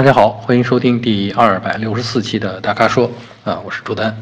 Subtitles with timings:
[0.00, 3.12] 大家好，欢迎收听第二百六十四期的大咖说
[3.44, 4.16] 啊，我是朱丹。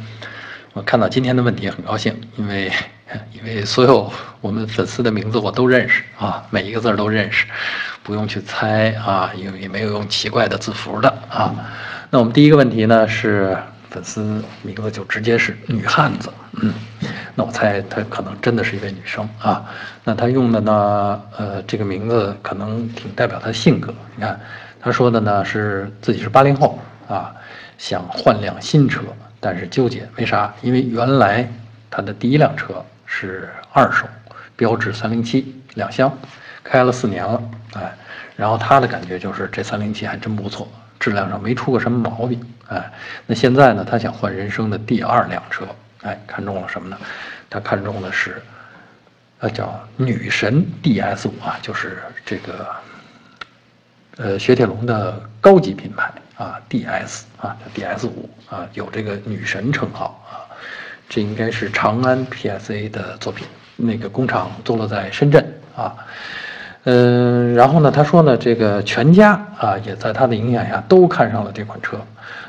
[0.73, 2.73] 我看到今天的问题很高兴，因为
[3.33, 7.46] 因为所有我们粉丝的名字我都认识啊，每一个字都认识，
[8.03, 11.54] 不用去猜啊，因为也没有用奇怪的字符的啊。
[12.10, 13.56] 那我们第一个问题呢是
[13.88, 16.29] 粉丝名字就直接是女汉子，
[16.60, 16.74] 嗯，
[17.37, 19.65] 那我猜她可能真的是一位女生啊。
[20.02, 24.41] 那她用的呢，呃，这个名字可能挺代表她性格，你看。
[24.80, 26.78] 他说的呢是自己是八零后
[27.09, 27.34] 啊，
[27.78, 29.02] 想换辆新车，
[29.41, 30.54] 但是纠结为啥？
[30.62, 31.51] 因为原来
[31.91, 34.06] 他的第一辆车是二手，
[34.56, 36.16] 标致三零七两厢，
[36.62, 37.42] 开了四年了，
[37.74, 37.92] 哎，
[38.37, 40.68] 然后他的感觉就是这三零七还真不错，
[41.01, 42.92] 质量上没出过什么毛病，哎，
[43.26, 45.66] 那现在呢，他想换人生的第二辆车，
[46.02, 46.96] 哎，看中了什么呢？
[47.51, 48.40] 他看中的是，
[49.40, 52.66] 呃，叫女神 DS 五啊，就是这个。
[54.18, 60.43] 呃，雪铁龙的高级品牌啊，DS 啊，DS 五啊，有这个女神称号啊，
[61.09, 65.95] 这应该是长安 PSA 的作品，那个工厂坐落在深圳啊，
[66.83, 71.97] 嗯，然后呢，他说呢，这个全家啊，也在他的影响下都看上了这款车，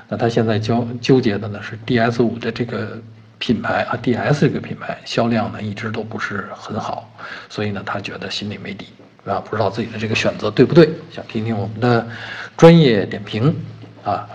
[0.07, 2.99] 那他现在纠纠结的呢是 DS 五的这个
[3.37, 7.07] 品牌啊，DS 这个品牌销量呢一直都不是很好，
[7.47, 8.87] 所以呢，他觉得心里没底。
[9.25, 12.07] 啊，不知道自己的这个选择对不对，想听听我们的
[12.57, 13.55] 专业点评
[14.03, 14.27] 啊。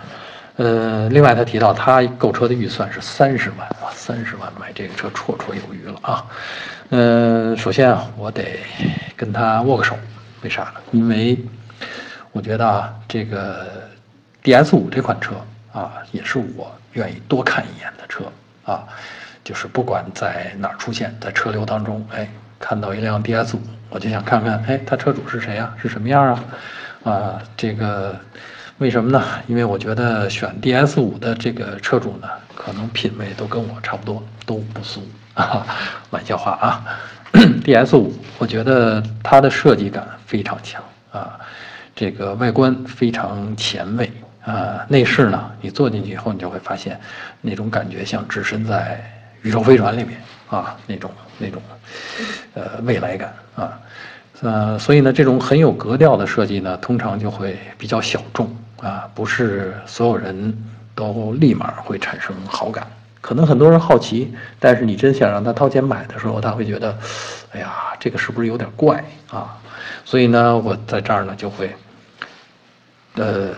[0.56, 6.26] 呃，另外他提到他购车的预算是三十万啊，三十万买这个车绰绰有余了啊。
[6.90, 8.60] 呃，首先啊，我得
[9.16, 9.96] 跟他握个手，
[10.42, 10.80] 为啥呢？
[10.92, 11.36] 因为
[12.30, 13.88] 我觉得啊，这个
[14.44, 15.34] DS 五这款车
[15.72, 18.24] 啊，也是我愿意多看一眼的车
[18.64, 18.86] 啊，
[19.42, 22.28] 就是不管在哪儿出现在车流当中，哎。
[22.60, 23.60] 看到一辆 DS 五，
[23.94, 25.72] 我就想看看，哎，它车主是谁呀？
[25.80, 26.44] 是什么样啊？
[27.04, 28.18] 啊，这个
[28.78, 29.22] 为什么呢？
[29.46, 35.00] 因为我觉得选 DS 五的这个车主呢，可能品味都跟我差不多，都不俗
[35.34, 35.64] 啊。
[36.10, 36.84] 玩笑话啊
[37.32, 40.82] ，DS 五，我觉得它的设计感非常强
[41.12, 41.38] 啊，
[41.94, 44.10] 这个外观非常前卫
[44.44, 46.98] 啊，内饰呢，你坐进去以后，你就会发现
[47.40, 49.00] 那种感觉像置身在
[49.42, 50.20] 宇宙飞船里面。
[50.54, 51.60] 啊，那种那种，
[52.54, 53.80] 呃，未来感啊，
[54.42, 58.48] 呃，所以呢，这种很有格调的设计呢，通常就会比较小众
[58.80, 60.56] 啊，不是所有人
[60.94, 62.86] 都立马会产生好感。
[63.20, 66.96] 可能很多人好奇，但是你真想让他掏钱买的时候，他会觉得，
[67.52, 69.56] 哎呀，这个是不是有点怪啊？
[70.04, 71.74] 所以呢，我在这儿呢就会，
[73.14, 73.50] 呃，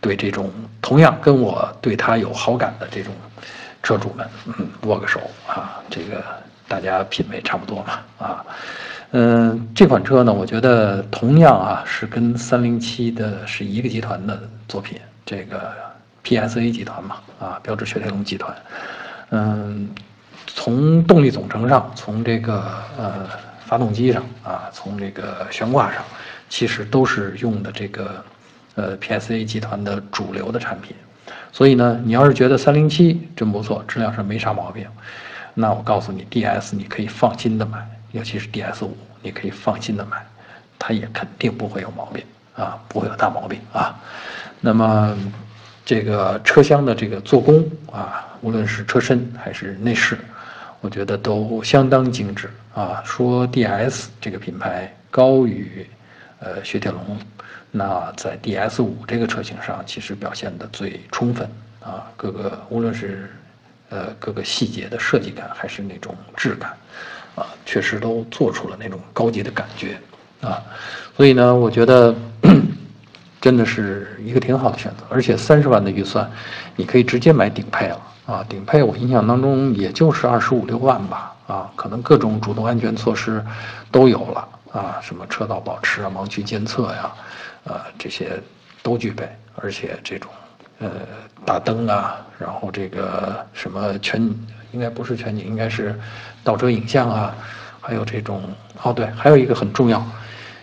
[0.00, 0.50] 对这种
[0.82, 3.14] 同样跟我对他有好感的这种。
[3.84, 5.78] 车主们，嗯，握个手啊！
[5.90, 6.24] 这个
[6.66, 8.44] 大家品味差不多嘛，啊，
[9.10, 15.70] 嗯，这款车呢，我觉得同样啊，是跟三零七的是一个集团的作品，这个
[16.24, 18.56] PSA 集团嘛，啊，标致雪铁龙集团，
[19.30, 19.90] 嗯，
[20.46, 22.64] 从动力总成上，从这个
[22.96, 23.28] 呃
[23.66, 26.02] 发动机上啊，从这个悬挂上，
[26.48, 28.24] 其实都是用的这个
[28.76, 30.96] 呃 PSA 集团的主流的产品。
[31.52, 34.86] 所以呢，你要是觉得三零七真不错，质量上没啥毛病，
[35.54, 37.78] 那我告诉你，DS 你可以放心的买，
[38.12, 40.24] 尤其是 DS 五，你可以放心的买，
[40.78, 42.24] 它也肯定不会有毛病
[42.56, 43.98] 啊，不会有大毛病啊。
[44.60, 45.16] 那么，
[45.84, 50.18] 这个车厢的这个做工啊，无论是车身还是内饰，
[50.80, 53.02] 我觉得都相当精致啊。
[53.04, 55.86] 说 DS 这个品牌高于
[56.44, 57.18] 呃雪铁龙。
[57.76, 61.48] 那在 DS 五这个车型上，其实表现的最充分
[61.80, 63.28] 啊，各个无论是
[63.90, 66.70] 呃各个细节的设计感，还是那种质感，
[67.34, 69.98] 啊，确实都做出了那种高级的感觉
[70.40, 70.62] 啊。
[71.16, 72.14] 所以呢，我觉得
[73.40, 75.04] 真的是一个挺好的选择。
[75.10, 76.30] 而且三十万的预算，
[76.76, 78.46] 你可以直接买顶配了啊。
[78.48, 83.44] 顶配我印象当中也就是二十五六万吧啊，可能各种主动安全措施
[83.90, 87.10] 都有了啊，什么车道保持啊、盲区监测呀。
[87.66, 88.38] 呃，这些
[88.82, 90.30] 都具备，而且这种
[90.80, 90.90] 呃
[91.46, 94.20] 大灯啊，然后这个什么全
[94.72, 95.98] 应该不是全景，应该是
[96.42, 97.34] 倒车影像啊，
[97.80, 98.42] 还有这种
[98.82, 100.04] 哦对，还有一个很重要，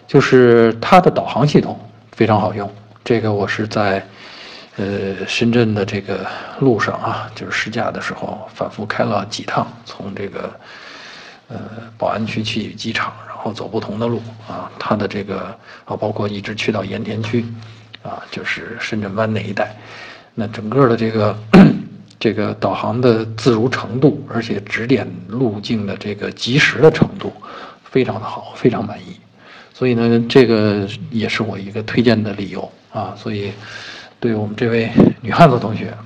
[0.05, 1.79] 就是它的导航系统
[2.11, 2.71] 非常好用。
[3.03, 4.05] 这个我是在
[4.75, 6.27] 呃深圳的这个
[6.59, 10.53] 路上啊，就是试驾的时候反复开了几趟，从这个
[11.47, 11.57] 呃
[11.97, 13.11] 宝安区去机场。
[13.41, 15.45] 然后走不同的路啊，它的这个
[15.83, 17.43] 啊，包括一直去到盐田区，
[18.03, 19.75] 啊，就是深圳湾那一带，
[20.35, 21.35] 那整个的这个
[22.19, 27.33] 这个导航的自如程度，而且指点路径的这个及时的程度，
[27.83, 29.19] 非常的好，非常满意。
[29.73, 33.15] 所以呢，这个也是我一个推荐的理由啊。
[33.17, 33.51] 所以
[34.19, 35.97] 对我们这位女汉子同学，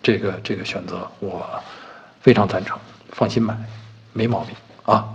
[0.00, 1.44] 这个这个选择我
[2.20, 2.78] 非常赞成，
[3.10, 3.52] 放心买，
[4.12, 4.54] 没毛病
[4.84, 5.08] 啊。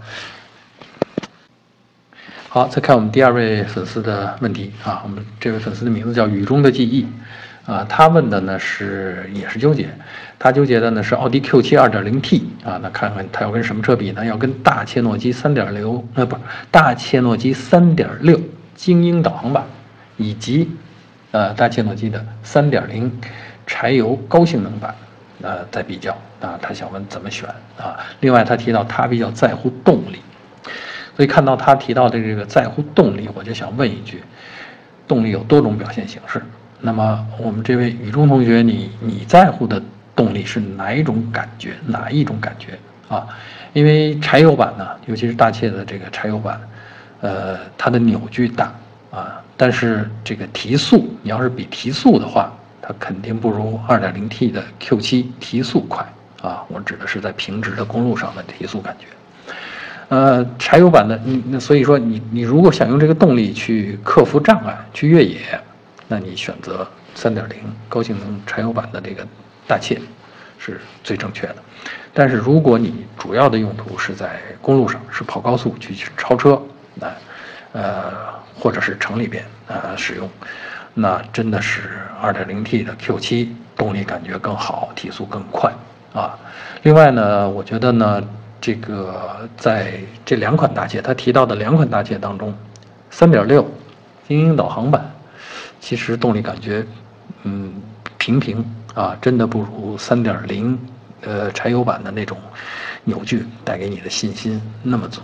[2.58, 7.06] 好，再看我们第二位粉丝的问题啊，我们这位粉丝的名字叫雨中的记忆，
[7.68, 9.88] 啊，他问的呢是也是纠结，
[10.40, 14.26] 他纠结的呢是奥迪 Q7 2.0T 啊，那看看他要跟什么车比呢？
[14.26, 16.36] 要跟大切诺基3.0呃不，
[16.72, 18.42] 大切诺基3.6
[18.74, 19.64] 精英导航版，
[20.16, 20.68] 以及
[21.30, 23.12] 呃大切诺基的3.0
[23.68, 24.96] 柴油高性能版，
[25.44, 26.12] 呃在比较
[26.42, 28.00] 啊，他想问怎么选啊？
[28.22, 30.18] 另外他提到他比较在乎动力。
[31.18, 34.22] 所以看到他提到的这个在乎动力，我就想问一句：
[35.08, 36.40] 动力有多种表现形式。
[36.80, 39.82] 那么我们这位雨中同学，你你在乎的
[40.16, 41.74] 动力是哪一种感觉？
[41.88, 42.78] 哪一种感觉
[43.10, 43.26] 啊？
[43.74, 46.62] 因为柴油版呢，尤其是大切的这个柴油版，
[47.22, 48.72] 呃，它的扭矩大
[49.10, 56.06] 啊，但是这个提速，你要是比提速的话，它肯定不如 2.0T 的 Q7 提速快
[56.44, 56.64] 啊。
[56.68, 59.08] 我指的是在平直的公路上的提速感觉。
[60.10, 65.38] 呃，柴油版的，你那所以说你你如果想用这个动力去克服障碍、去越野，
[66.08, 67.58] 那你选择三点零
[67.90, 69.28] 高性能柴油版的这个
[69.68, 70.00] 大切
[70.58, 71.56] 是最正确的。
[72.14, 76.62] 但是如果你主要的用途是在公路上，是跑高速去超车，
[76.96, 77.08] 那
[77.74, 78.14] 呃
[78.58, 80.30] 或者是城里边啊使用，
[80.94, 85.70] 那真的是二点零 T 的 Q7 动力感觉更好，提速更快
[86.14, 86.40] 啊。
[86.84, 88.24] 另外呢，我觉得呢。
[88.60, 89.94] 这个在
[90.26, 92.54] 这两款大切，他提到的两款大切当中，
[93.10, 93.66] 三点六
[94.28, 95.10] 精英导航版，
[95.80, 96.86] 其实动力感觉，
[97.44, 97.74] 嗯，
[98.18, 100.78] 平平啊，真的不如三点零
[101.22, 102.38] 呃柴油版的那种
[103.04, 105.22] 扭矩带给你的信心那么足。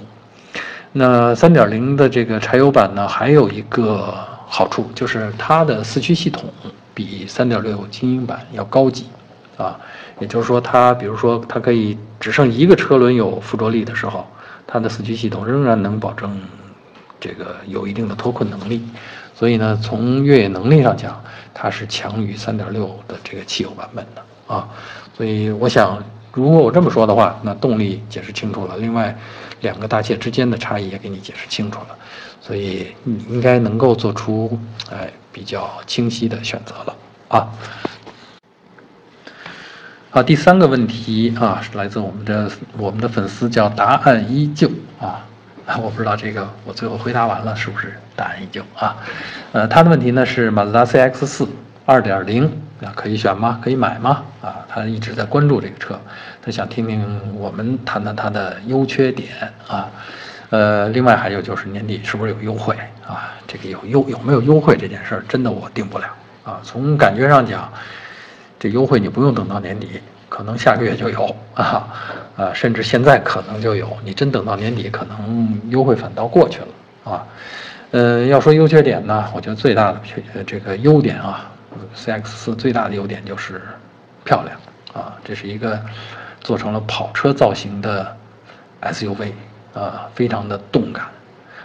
[0.92, 4.14] 那三点零的这个柴油版呢，还有一个
[4.46, 6.46] 好处就是它的四驱系统
[6.94, 9.08] 比三点六精英版要高级
[9.58, 9.80] 啊。
[10.20, 14.26] 也就是说，它比如说，它可以只剩一个车轮有附着力的时候，
[14.66, 16.40] 它的四驱系统仍然能保证
[17.20, 18.88] 这个有一定的脱困能力。
[19.36, 21.22] 所以呢，从越野能力上讲，
[21.54, 22.74] 它是强于3.6
[23.08, 24.70] 的这个汽油版本的啊。
[25.18, 26.02] 所以我想，
[26.32, 29.18] 如果我这么说的话，那动力解释清楚了，另外
[29.62, 31.88] 两个大切之间的差异也给你解释清楚了，
[32.40, 34.58] 所以你应该能够做出
[34.92, 36.96] 哎比较清晰的选择了
[37.30, 37.48] 啊。
[40.14, 44.70] 好，第三个问题啊，是来自我们的我们的粉丝叫答案依旧
[45.02, 45.26] 啊，
[45.82, 48.96] 我不知道这个我最后回答完了是不是答案依旧啊？
[49.54, 51.48] 呃，他的问题呢是马自达 CX 四
[51.88, 52.46] 二点零
[52.84, 53.60] 啊，可以选吗？
[53.60, 54.22] 可以买吗？
[54.44, 56.00] 啊，他一直在关注这个车，
[56.44, 57.04] 他想听听
[57.36, 59.30] 我们谈谈它的优缺点
[59.68, 59.90] 啊。
[60.52, 62.78] 呃，另外还有就是年底是不是有优惠
[63.08, 63.34] 啊？
[63.48, 66.06] 这个有优有没有优惠这件事儿，真的我定不了
[66.44, 66.62] 啊。
[66.64, 67.68] 从感觉上讲。
[68.64, 70.00] 这优惠你不用等到年底，
[70.30, 71.86] 可能下个月就有啊，
[72.38, 73.92] 啊，甚至现在可能就有。
[74.06, 77.28] 你真等到年底，可能优惠反倒过去了啊。
[77.92, 81.52] 呃，要说优缺点呢，我觉得最大的缺这个优点啊
[81.94, 83.62] ，CX 四最大的优点就是
[84.24, 84.58] 漂亮
[84.94, 85.78] 啊，这是一个
[86.40, 88.16] 做成了跑车造型的
[88.82, 89.34] SUV
[89.74, 91.04] 啊，非常的动感，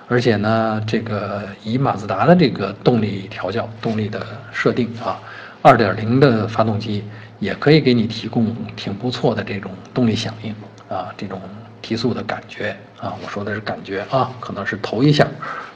[0.08, 5.20] 而且呢，这个以马自达的这个动力调教、动力的设定啊。
[5.60, 7.04] 二点零的发动机
[7.40, 10.54] 也可以给你提供挺不错的这种动力响应
[10.88, 11.42] 啊，这种
[11.83, 15.26] 提速的感觉啊，我说的是感觉啊，可能是头一下，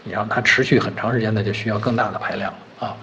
[0.04, 2.96] 你让它持续很长时间，的就需要更大的排量啊，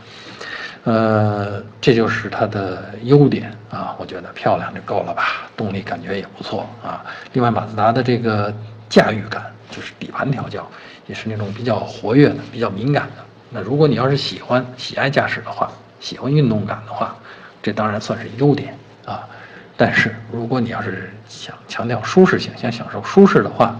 [0.86, 7.04] 呃，这就是它的优点啊，我觉得漂亮就够了吧，动力感觉也不错啊。
[7.34, 8.52] 另外，马自达的这个
[8.88, 10.66] 驾驭感，就是底盘调教，
[11.10, 13.26] 也是那种比较活跃的、比较敏感的。
[13.50, 17.18] 那如果你要是喜欢、喜爱驾驶的话，喜欢运动感的话，
[17.64, 19.28] 这当然算是优点啊。
[19.76, 23.76] 但是如果你要是想强调舒适性，想享受舒适的话，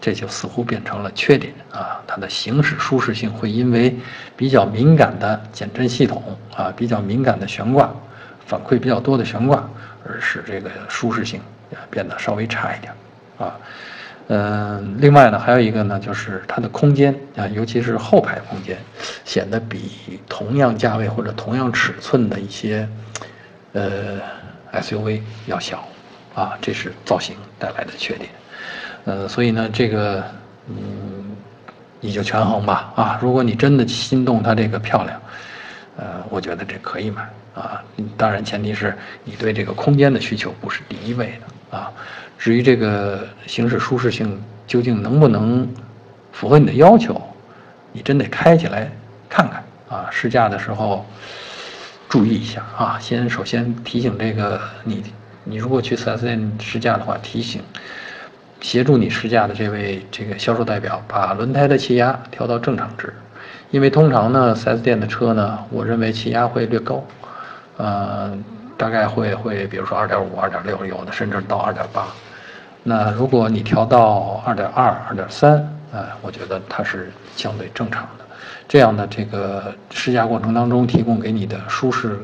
[0.00, 2.00] 这就似乎变成了缺点啊。
[2.06, 3.94] 它的行驶舒适性会因为
[4.34, 6.22] 比较敏感的减震系统
[6.56, 7.92] 啊，比较敏感的悬挂，
[8.46, 9.68] 反馈比较多的悬挂，
[10.06, 11.38] 而使这个舒适性
[11.90, 12.92] 变得稍微差一点
[13.36, 13.54] 啊。
[14.28, 18.76] 嗯，另外呢，还有一个呢，就是它的空间啊，尤其是后排空间，
[19.24, 22.88] 显得比同样价位或者同样尺寸的一些
[23.72, 24.20] 呃
[24.72, 25.86] SUV 要小
[26.34, 28.28] 啊，这是造型带来的缺点。
[29.04, 30.24] 呃，所以呢，这个
[30.68, 31.36] 嗯，
[32.00, 33.18] 你就权衡吧啊。
[33.22, 35.22] 如果你真的心动它这个漂亮，
[35.96, 37.22] 呃，我觉得这可以买
[37.54, 37.80] 啊。
[38.16, 38.92] 当然，前提是
[39.22, 41.38] 你对这个空间的需求不是第一位
[41.70, 41.92] 的啊。
[42.38, 45.68] 至于这个行驶舒适性究竟能不能
[46.32, 47.20] 符合你的要求，
[47.92, 48.90] 你真得开起来
[49.28, 50.08] 看看啊！
[50.10, 51.04] 试驾的时候，
[52.08, 52.98] 注意一下啊。
[53.00, 55.02] 先首先提醒这个你，
[55.44, 57.62] 你如果去 4S 店试驾的话，提醒
[58.60, 63.14] 协助你试驾的这位这个销售代表，把轮胎的气压调到正常值，
[63.70, 67.02] 因为通常呢，4S 店的车呢，我认为气压会略高，
[67.78, 68.36] 呃，
[68.76, 72.02] 大概会会比如说2.5、2.6，有的甚至到2.8。
[72.88, 75.56] 那如果你调到2.2、2.3，
[75.92, 78.24] 啊，我觉得它是相对正常的。
[78.68, 82.16] 这样的这个试驾过程当中提供给你的舒适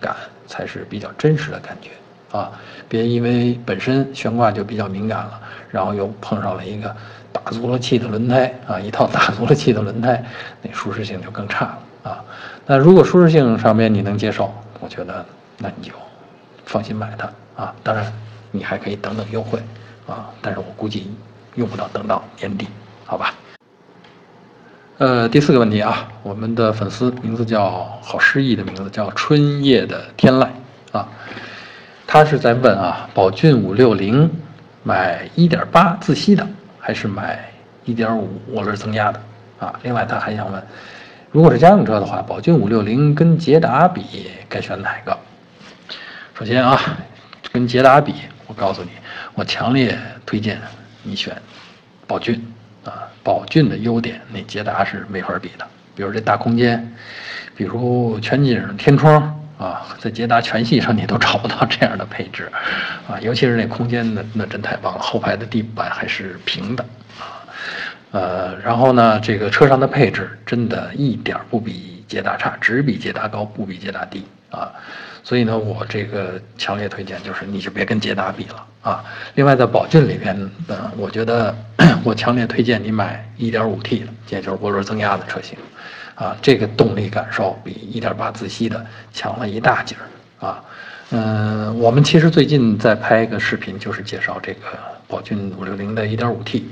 [0.00, 1.90] 感才是比较真实的感觉
[2.36, 2.50] 啊！
[2.88, 6.92] 别因为本身悬挂就比较敏感了，然后又碰上了一个
[7.32, 10.20] 打足了气的轮胎啊，一套打足了气的轮胎，
[10.62, 12.24] 那舒适性就更差了啊！
[12.66, 15.24] 那如果舒适性上面你能接受，我觉得
[15.58, 15.92] 那你就
[16.66, 17.72] 放心买它啊！
[17.84, 18.12] 当然
[18.50, 19.60] 你还可以等等优惠
[20.08, 21.10] 啊，但是我估计
[21.54, 22.66] 用不到等到年底，
[23.04, 23.34] 好吧？
[24.96, 27.70] 呃，第四个问题啊，我们的粉丝名字叫
[28.02, 30.48] 好诗意的名字叫春夜的天籁
[30.90, 31.06] 啊，
[32.06, 34.28] 他是在问啊，宝骏五六零
[34.82, 36.44] 买一点八自吸的
[36.80, 37.48] 还是买
[37.84, 39.20] 一点五涡轮增压的
[39.60, 39.78] 啊？
[39.82, 40.60] 另外他还想问，
[41.30, 45.16] 如果是家用车的话，宝骏五六零跟捷达比该选哪个？
[46.34, 46.80] 首先啊，
[47.52, 48.14] 跟捷达比，
[48.46, 48.90] 我告诉你，
[49.38, 50.60] 我强烈推荐
[51.04, 51.40] 你选
[52.08, 52.44] 宝骏。
[52.84, 55.66] 啊，宝骏的优点，那捷达是没法比的。
[55.94, 56.94] 比如这大空间，
[57.54, 62.50] 比如全景天窗啊，在捷达全系上你都找不到这样的配置，
[63.06, 65.00] 啊，尤其是那空间，那那真太棒了。
[65.00, 66.82] 后排的地板还是平的，
[67.20, 67.44] 啊，
[68.12, 74.72] 呃，然后呢，这个车上的配置真的一点不比捷达差，只比捷达高，不比捷达低啊。
[75.22, 79.04] 所以呢，我这个强烈推荐就是你就别跟捷达比了啊。
[79.34, 81.54] 另外，在宝骏里边，呃，我觉得
[82.02, 85.58] 我强烈推荐你买 1.5T 的，也就是涡轮增压的车型，
[86.14, 90.64] 啊，这个动力感受比1.8自吸的强了一大截儿啊。
[91.10, 94.60] 嗯，我们其实最近在拍一个视频，就是介绍这个
[95.06, 96.62] 宝骏560的 1.5T。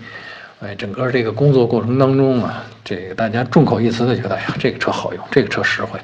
[0.60, 6.00] 哎，整个这个工作过程当中啊，这个大家众口一词的觉得，哎呀，这个车好用，这个车实惠，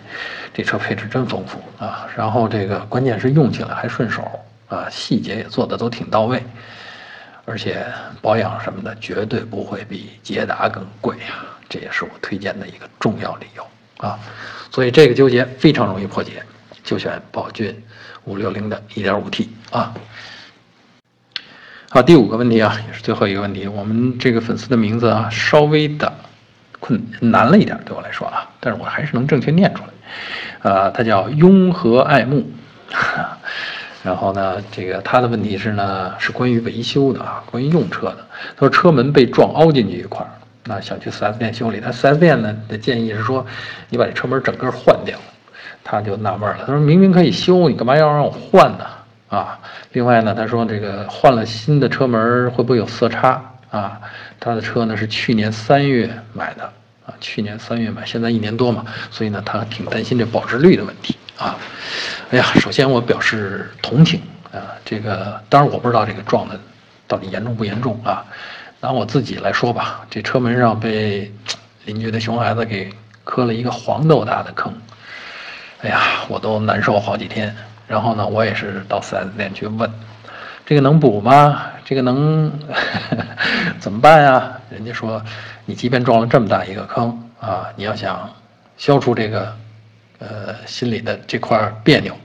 [0.52, 2.06] 这车配置真丰富啊。
[2.14, 4.22] 然后这个关键是用起来还顺手
[4.72, 6.42] 啊，细节也做的都挺到位，
[7.44, 7.84] 而且
[8.22, 11.44] 保养什么的绝对不会比捷达更贵啊。
[11.68, 13.66] 这也是我推荐的一个重要理由
[13.98, 14.18] 啊。
[14.70, 16.42] 所以这个纠结非常容易破解，
[16.82, 17.82] 就选宝骏
[18.24, 19.92] 五六零的 1.5T 啊。
[21.90, 23.68] 好，第五个问题啊，也是最后一个问题。
[23.68, 26.10] 我们这个粉丝的名字啊，稍微的
[26.80, 30.70] 困难了一点，对我来说啊，但是我还是能正确念出来。
[30.70, 32.50] 啊，他叫雍和爱慕。
[34.02, 38.18] 然后呢，这个他的问题是呢，是关于维修的啊，关于用车的。
[38.56, 40.30] 他说车门被撞凹进去一块儿，
[40.64, 41.80] 那想去 4S 店修理。
[41.80, 43.46] 他 4S 店呢的建议是说，
[43.88, 45.18] 你把这车门整个换掉。
[45.84, 48.86] 他就纳闷了，他说明明可以修，你干嘛要让我换呢？
[49.28, 49.58] 啊，
[49.92, 54.00] 另外呢，他说这个换了新的车门会不会有色差啊？
[54.38, 56.64] 他的车呢是去年三月买的
[57.04, 61.56] 啊，去年三月买，现在一年多嘛，所以呢他挺担心这保值率的问题啊。
[62.32, 64.18] 哎呀，首先我表示同情
[64.50, 66.58] 啊，这个当然我不知道这个撞的
[67.06, 68.24] 到底严重不严重啊。
[68.80, 71.30] 拿我自己来说吧，这车门上被
[71.84, 72.90] 邻居的熊孩子给
[73.22, 74.72] 磕了一个黄豆大的坑，
[75.82, 77.54] 哎呀，我都难受好几天。
[77.86, 79.92] 然后呢，我也是到 4S 店去问，
[80.64, 81.64] 这个能补吗？
[81.84, 82.50] 这个能
[83.78, 84.50] 怎么办呀？
[84.70, 85.22] 人家说，
[85.66, 88.34] 你即便撞了这么大一个坑啊，你要想
[88.78, 89.54] 消除这个
[90.18, 92.16] 呃心里的这块别扭，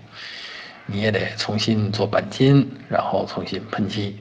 [0.88, 4.20] 你也得重新做钣金，然后重新喷漆。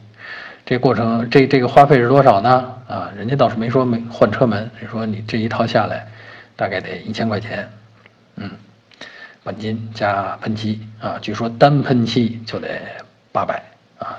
[0.66, 2.75] 这过程这这个花费是多少呢？
[2.87, 6.06] 啊，人家倒是没说没换车门，人说你这一套下来
[6.54, 7.68] 大概得一千块钱，
[8.37, 8.50] 嗯。
[9.44, 12.68] 钣金加喷漆啊，据说单喷漆就得
[13.30, 13.62] 八百
[13.96, 14.18] 啊。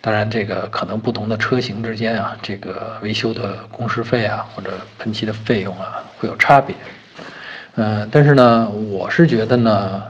[0.00, 6.74] 当然，这个可能不同的车型之间啊，这个维修的工时费啊，或者喷漆的费用啊，会有差别。
[7.76, 10.02] 嗯，但是呢，我是觉得呢，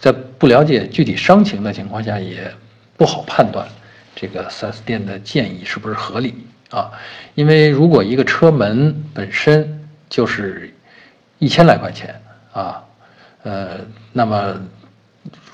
[0.00, 2.52] 在不了解具体伤情的情况下，也
[2.96, 3.66] 不好判断
[4.14, 6.90] 这个 4S 店的建议是不是合理啊。
[7.34, 10.72] 因为如果一个车门本身就是
[11.38, 12.20] 一千来块钱
[12.52, 12.82] 啊。
[13.42, 13.78] 呃，
[14.12, 14.60] 那么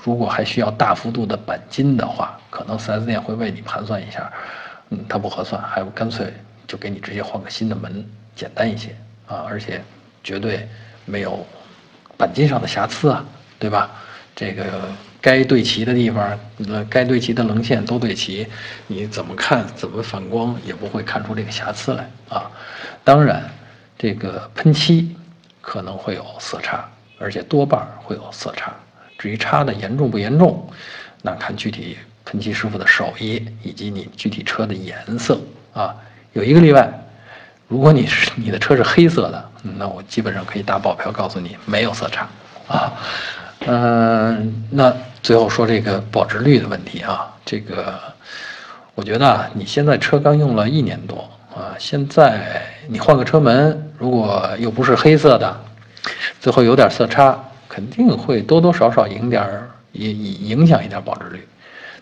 [0.03, 4.33] 如果还需要大幅度的钣金的话，可能 4S 店会为你盘算一下，
[4.89, 6.33] 嗯，它不合算，还不干脆
[6.65, 8.03] 就给你直接换个新的门，
[8.35, 8.95] 简单一些
[9.27, 9.79] 啊，而且
[10.23, 10.67] 绝对
[11.05, 11.45] 没有
[12.17, 13.23] 钣金上的瑕疵啊，
[13.59, 13.91] 对吧？
[14.35, 16.37] 这个该对齐的地方，
[16.67, 18.47] 呃，该对齐的棱线都对齐，
[18.87, 22.49] 你怎么看怎么反光也不会看出这个瑕疵来啊。
[23.03, 23.49] 当然，
[23.97, 25.15] 这个喷漆
[25.61, 26.87] 可能会有色差。
[27.19, 28.73] 而且多半会有色差，
[29.17, 30.69] 至于差的严重不严重，
[31.21, 35.39] 那看具体喷漆师傅的手艺以及你具体车的颜色
[35.73, 35.95] 啊。
[36.33, 36.91] 有一个例外，
[37.69, 42.27] 如果你是你的车是黑色的，那我基本上可以打保票告诉你没有色差
[42.67, 42.91] 啊。
[43.65, 47.97] 嗯，那最后说这个保值率的问题啊，这个
[48.93, 55.61] 我觉得啊，你现在车刚用了一年多啊，现在你换个车门，如果又不是黑色的，
[56.41, 59.47] 最后有点色差，肯定会多多少少影点
[59.93, 61.47] 影影响一点保值率。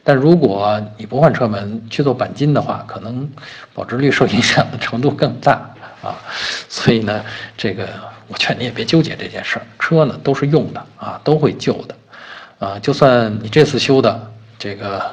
[0.03, 3.29] 但如果你不换车门去做钣金的话，可能
[3.75, 5.53] 保值率受影响的程度更大
[6.01, 6.17] 啊。
[6.67, 7.23] 所以呢，
[7.55, 7.87] 这个。
[8.31, 11.95] 我劝你也别纠结这件事儿，车呢都是用的啊，都会旧的，
[12.59, 15.11] 啊，就算你这次修的这个，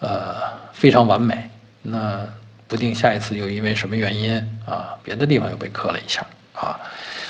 [0.00, 0.34] 呃，
[0.74, 1.48] 非常完美，
[1.80, 2.20] 那
[2.68, 6.78] 不定下一次又因为什么原因啊，别的地方又被磕了一下啊，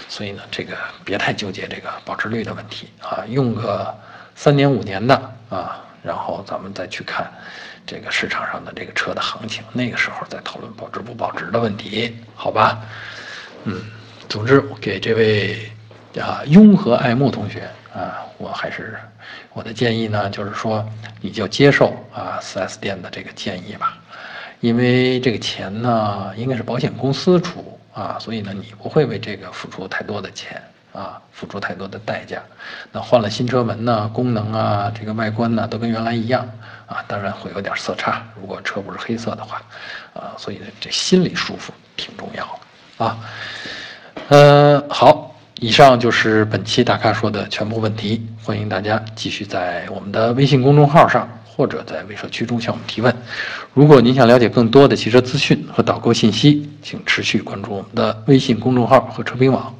[0.08, 3.96] 所以呢，这个别太纠结这个保值率的问题啊，用个
[4.34, 5.14] 三年五年的
[5.50, 7.32] 啊，然后咱们再去看
[7.86, 12.80] 这个市场上的这个车的行情，那个时候再讨论保值不保值的问题，好吧？
[13.64, 13.80] 嗯。
[14.32, 15.70] 总之，给这位
[16.18, 18.98] 啊雍和爱慕同学啊，我还是
[19.52, 20.82] 我的建议呢，就是说
[21.20, 23.98] 你就接受啊 4S 店的这个建议吧，
[24.60, 30.62] 因为这个钱呢应该是保险公司出啊，所以呢你不会为这个付出太多的钱
[30.94, 32.42] 啊，付出太多的代价。
[32.90, 36.50] 那换了新车门呢，功能啊，这个外观呢都跟原来一样
[36.86, 39.60] 啊，当然会有点色差，如果车不是黑色的话
[40.14, 42.46] 啊，所以呢这心里舒服挺重要
[42.96, 43.18] 的啊。
[44.28, 48.26] 嗯，好，以上就是本期大咖说的全部问题。
[48.42, 53.14] 欢迎大家继续在我们的微信公众号上或者在微社区中向我们提问。
[53.74, 59.74] 如果您想了解更多的汽车资讯和导购信息，请持续关注我们的微信公众号和车评网。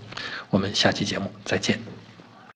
[0.51, 2.02] 我们下期节目再见。